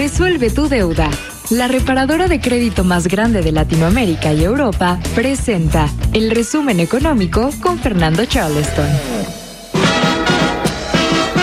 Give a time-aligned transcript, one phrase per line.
[0.00, 1.10] Resuelve tu deuda.
[1.50, 7.78] La reparadora de crédito más grande de Latinoamérica y Europa presenta el resumen económico con
[7.78, 9.39] Fernando Charleston.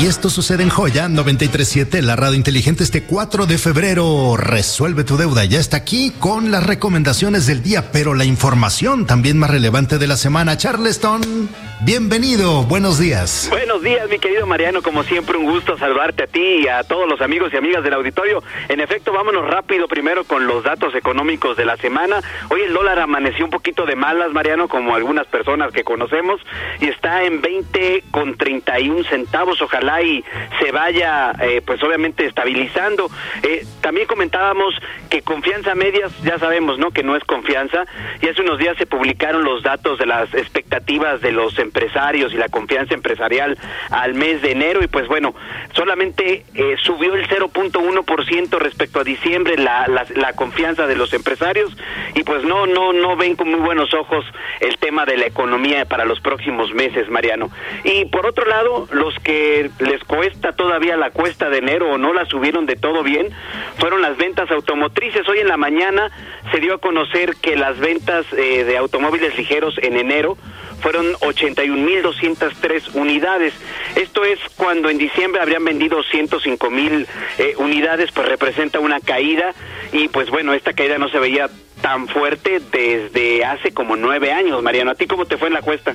[0.00, 4.36] Y esto sucede en Joya 937, la radio inteligente este 4 de febrero.
[4.36, 5.44] Resuelve tu deuda.
[5.44, 10.08] Ya está aquí con las recomendaciones del día, pero la información también más relevante de
[10.08, 10.56] la semana.
[10.58, 11.48] Charleston,
[11.82, 12.64] bienvenido.
[12.64, 13.46] Buenos días.
[13.50, 14.82] Buenos días, mi querido Mariano.
[14.82, 17.94] Como siempre, un gusto saludarte a ti y a todos los amigos y amigas del
[17.94, 18.42] auditorio.
[18.68, 22.20] En efecto, vámonos rápido primero con los datos económicos de la semana.
[22.50, 26.40] Hoy el dólar amaneció un poquito de malas, Mariano, como algunas personas que conocemos,
[26.80, 29.62] y está en 20 con 31 centavos.
[29.62, 30.24] Ojalá y
[30.60, 33.10] se vaya, eh, pues obviamente estabilizando.
[33.42, 34.74] Eh, también comentábamos
[35.10, 36.90] que confianza medias, ya sabemos, ¿no?
[36.90, 37.86] Que no es confianza.
[38.20, 42.36] Y hace unos días se publicaron los datos de las expectativas de los empresarios y
[42.36, 43.58] la confianza empresarial
[43.90, 45.34] al mes de enero y pues bueno,
[45.74, 51.76] solamente eh, subió el 0.1% respecto a diciembre la, la, la confianza de los empresarios
[52.14, 54.24] y pues no, no, no ven con muy buenos ojos
[54.60, 57.50] el tema de la economía para los próximos meses, Mariano.
[57.84, 62.12] Y por otro lado, los que les cuesta todavía la cuesta de enero o no
[62.12, 63.30] la subieron de todo bien,
[63.78, 65.28] fueron las ventas automotrices.
[65.28, 66.10] Hoy en la mañana
[66.52, 70.36] se dio a conocer que las ventas eh, de automóviles ligeros en enero
[70.80, 73.54] fueron 81.203 unidades.
[73.96, 77.06] Esto es cuando en diciembre habrían vendido 105.000
[77.38, 79.54] eh, unidades, pues representa una caída
[79.92, 81.48] y pues bueno, esta caída no se veía
[81.84, 84.92] tan fuerte desde hace como nueve años, Mariano.
[84.92, 85.94] ¿A ti cómo te fue en la cuesta?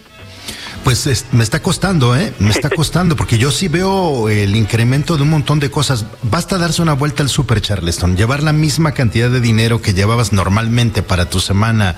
[0.84, 2.32] Pues me está costando, ¿eh?
[2.38, 6.06] Me está costando, porque yo sí veo el incremento de un montón de cosas.
[6.22, 10.32] Basta darse una vuelta al Super Charleston, llevar la misma cantidad de dinero que llevabas
[10.32, 11.96] normalmente para tu semana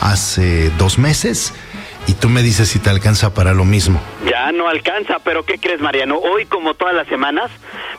[0.00, 1.52] hace dos meses.
[2.06, 4.00] Y tú me dices si te alcanza para lo mismo.
[4.26, 6.16] Ya no alcanza, pero ¿qué crees, Mariano?
[6.16, 7.50] Hoy, como todas las semanas,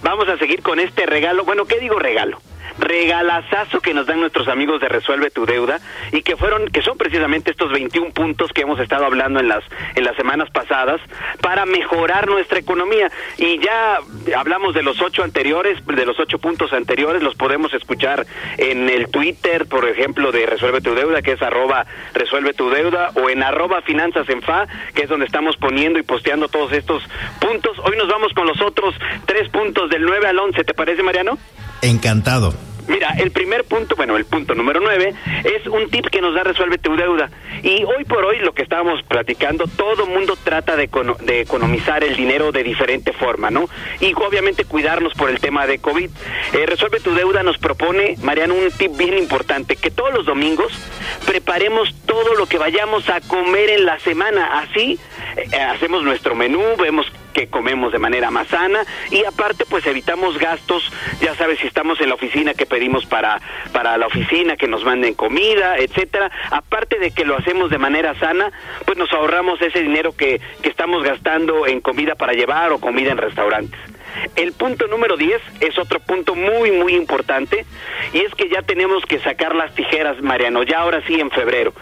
[0.01, 1.45] vamos a seguir con este regalo.
[1.45, 2.41] Bueno, ¿qué digo regalo?
[2.77, 5.79] Regalazazo que nos dan nuestros amigos de Resuelve tu deuda
[6.11, 9.63] y que fueron que son precisamente estos 21 puntos que hemos estado hablando en las
[9.95, 11.01] en las semanas pasadas
[11.41, 13.99] para mejorar nuestra economía y ya
[14.35, 18.25] hablamos de los ocho anteriores, de los ocho puntos anteriores, los podemos escuchar
[18.57, 23.11] en el Twitter, por ejemplo, de Resuelve tu deuda, que es arroba Resuelve tu deuda,
[23.15, 27.03] o en arroba Finanzas en Fa, que es donde estamos poniendo y posteando todos estos
[27.39, 27.77] puntos.
[27.79, 31.37] Hoy nos vamos con los otros tres puntos del 9 al 11, ¿te parece, Mariano?
[31.81, 32.53] Encantado.
[32.87, 35.13] Mira, el primer punto, bueno, el punto número nueve,
[35.43, 37.31] es un tip que nos da Resuelve tu deuda.
[37.63, 40.89] Y hoy por hoy, lo que estábamos platicando, todo mundo trata de,
[41.41, 43.67] economizar el dinero de diferente forma, ¿no?
[43.99, 46.09] Y obviamente cuidarnos por el tema de COVID.
[46.53, 50.71] Eh, Resuelve tu deuda nos propone, Mariano, un tip bien importante, que todos los domingos
[51.25, 54.59] preparemos todo lo que vayamos a comer en la semana.
[54.59, 54.99] Así
[55.37, 58.79] eh, hacemos nuestro menú, vemos que comemos de manera más sana.
[59.11, 60.91] Y aparte pues evitamos gastos,
[61.21, 63.41] ya sabes, si estamos en la oficina que pedimos para,
[63.73, 68.17] para la oficina, que nos manden comida, etcétera, aparte de que lo hacemos de manera
[68.17, 68.51] sana,
[68.85, 73.11] pues nos ahorramos ese dinero que, que estamos gastando en comida para llevar o comida
[73.11, 73.79] en restaurantes.
[74.35, 77.65] El punto número 10 es otro punto muy, muy importante
[78.13, 81.73] y es que ya tenemos que sacar las tijeras, Mariano, ya ahora sí en febrero,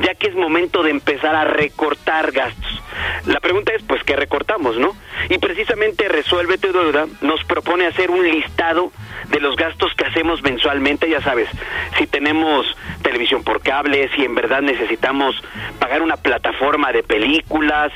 [0.00, 2.82] ya que es momento de empezar a recortar gastos.
[3.26, 4.96] La pregunta es, pues, ¿qué recortamos, no?
[5.28, 8.92] Y precisamente Resuelve tu deuda nos propone hacer un listado
[9.30, 11.48] de los gastos que hacemos mensualmente, ya sabes,
[11.96, 12.66] si tenemos
[13.02, 15.36] televisión por cable, si en verdad necesitamos
[15.78, 17.92] pagar una plataforma de películas,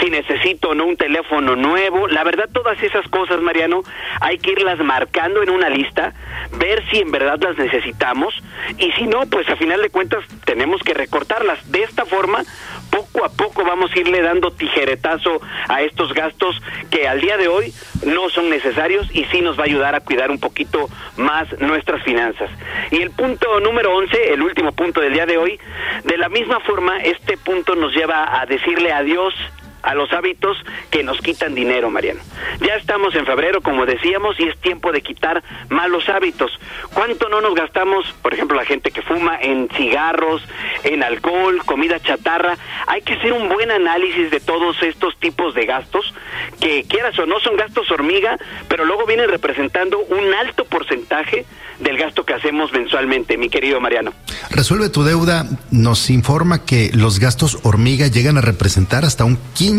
[0.00, 3.82] si necesito o no un teléfono nuevo, la verdad todas esas cosas, Mariano,
[4.20, 6.12] hay que irlas marcando en una lista,
[6.58, 8.34] ver si en verdad las necesitamos
[8.78, 11.70] y si no, pues a final de cuentas tenemos que recortarlas.
[11.70, 12.42] De esta forma,
[12.90, 17.48] poco a poco vamos a irle dando tijeretazo a estos gastos que al día de
[17.48, 17.72] hoy
[18.06, 22.02] no son necesarios y sí nos va a ayudar a cuidar un poquito más nuestras
[22.02, 22.50] finanzas.
[22.90, 25.58] Y el punto número 11, el último punto del día de hoy,
[26.04, 29.34] de la misma forma, este punto nos lleva a decirle adiós
[29.84, 30.56] a los hábitos
[30.90, 32.20] que nos quitan dinero, Mariano.
[32.60, 36.50] Ya estamos en febrero, como decíamos, y es tiempo de quitar malos hábitos.
[36.92, 40.42] ¿Cuánto no nos gastamos, por ejemplo, la gente que fuma en cigarros,
[40.84, 42.56] en alcohol, comida chatarra?
[42.86, 46.14] Hay que hacer un buen análisis de todos estos tipos de gastos,
[46.60, 48.38] que quieras o no son gastos hormiga,
[48.68, 51.44] pero luego vienen representando un alto porcentaje
[51.80, 54.12] del gasto que hacemos mensualmente, mi querido Mariano.
[54.50, 59.73] Resuelve tu deuda nos informa que los gastos hormiga llegan a representar hasta un 15%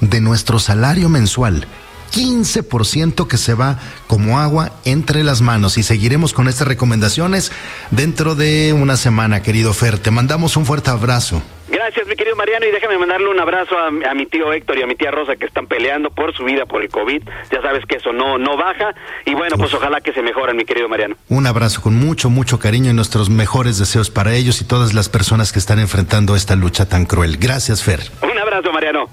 [0.00, 1.66] de nuestro salario mensual.
[2.12, 5.78] 15% que se va como agua entre las manos.
[5.78, 7.52] Y seguiremos con estas recomendaciones
[7.90, 9.98] dentro de una semana, querido Fer.
[9.98, 11.40] Te mandamos un fuerte abrazo.
[11.68, 14.86] Gracias, mi querido Mariano, y déjame mandarle un abrazo a, mi tío Héctor y a
[14.88, 17.22] mi tía Rosa que están peleando por su vida por el COVID.
[17.52, 18.92] Ya sabes que eso no, no baja,
[19.24, 21.14] y bueno, pues ojalá que se mejoren, mi querido Mariano.
[21.28, 25.08] Un abrazo con mucho, mucho cariño y nuestros mejores deseos para ellos y todas las
[25.08, 27.36] personas que están enfrentando esta lucha tan cruel.
[27.38, 28.00] Gracias, Fer.
[28.50, 29.08] Abrazo, Mariano.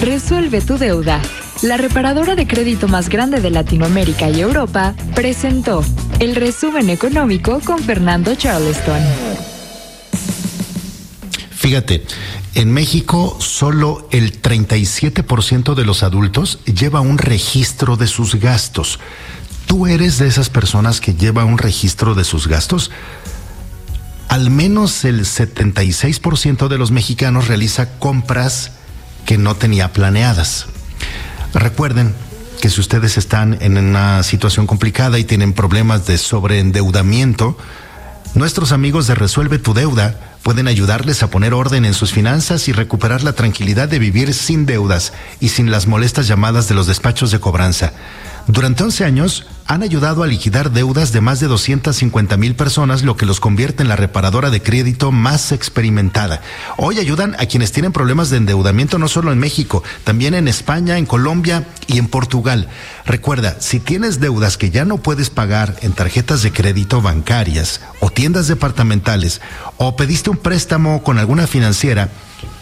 [0.00, 1.20] Resuelve tu deuda.
[1.60, 5.84] La reparadora de crédito más grande de Latinoamérica y Europa presentó
[6.18, 8.98] el resumen económico con Fernando Charleston.
[11.50, 12.06] Fíjate,
[12.54, 19.00] en México solo el 37% de los adultos lleva un registro de sus gastos.
[19.66, 22.90] ¿Tú eres de esas personas que lleva un registro de sus gastos?
[24.32, 28.70] Al menos el 76% de los mexicanos realiza compras
[29.26, 30.68] que no tenía planeadas.
[31.52, 32.14] Recuerden
[32.62, 37.58] que si ustedes están en una situación complicada y tienen problemas de sobreendeudamiento,
[38.34, 42.72] nuestros amigos de Resuelve tu Deuda pueden ayudarles a poner orden en sus finanzas y
[42.72, 47.32] recuperar la tranquilidad de vivir sin deudas y sin las molestas llamadas de los despachos
[47.32, 47.92] de cobranza.
[48.48, 53.16] Durante 11 años han ayudado a liquidar deudas de más de 250 mil personas, lo
[53.16, 56.40] que los convierte en la reparadora de crédito más experimentada.
[56.76, 60.98] Hoy ayudan a quienes tienen problemas de endeudamiento no solo en México, también en España,
[60.98, 62.68] en Colombia y en Portugal.
[63.06, 68.10] Recuerda, si tienes deudas que ya no puedes pagar en tarjetas de crédito bancarias o
[68.10, 69.40] tiendas departamentales
[69.78, 72.10] o pediste un préstamo con alguna financiera,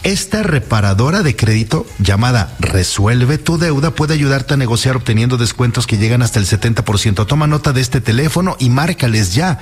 [0.03, 5.99] esta reparadora de crédito llamada Resuelve tu deuda puede ayudarte a negociar obteniendo descuentos que
[5.99, 7.27] llegan hasta el 70%.
[7.27, 9.59] Toma nota de este teléfono y márcales ya.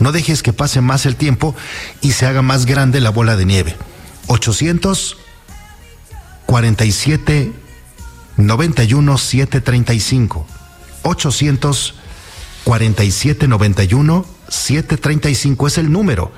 [0.00, 1.54] No dejes que pase más el tiempo
[2.00, 3.76] y se haga más grande la bola de nieve.
[4.26, 5.18] 800
[6.46, 7.52] 47
[8.36, 10.46] 91 735.
[11.02, 11.94] 800
[12.64, 16.32] 47 91 735 es el número